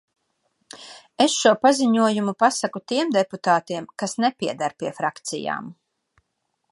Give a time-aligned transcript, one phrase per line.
[1.25, 5.73] Es šo paziņojumu pasaku tiem deputātiem, kas nepieder pie frakcijām.